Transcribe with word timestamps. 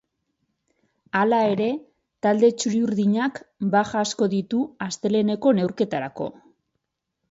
Hala 1.19 1.41
ere, 1.49 1.67
talde 2.27 2.51
txuri-urdinak 2.63 3.39
baja 3.79 4.05
asko 4.09 4.33
ditu 4.35 4.67
asteleheneko 4.91 5.59
neurketarako. 5.63 6.35